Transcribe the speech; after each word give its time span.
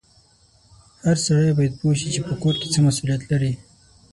هر 1.03 1.17
سړی 1.25 1.51
باید 1.57 1.73
پوه 1.79 1.93
سي 2.01 2.09
چې 2.13 2.21
په 2.27 2.33
کور 2.41 2.55
کې 2.61 2.67
څه 2.73 2.79
مسولیت 2.87 3.21
لري 3.31 3.51